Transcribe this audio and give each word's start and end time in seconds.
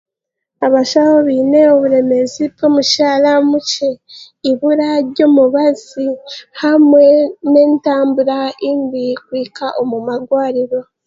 Abashaho 0.65 1.15
beine 1.27 1.61
oburemeezi 1.73 2.41
bw'omushaara 2.53 3.31
mukye, 3.49 3.91
ibura 4.51 4.89
ry'omubazi 5.09 6.07
hamwe 6.61 7.05
n'entambura 7.51 8.37
mbi 8.81 9.05
kuhika 9.25 9.65
omu 9.81 9.97
marwariiro. 10.07 10.79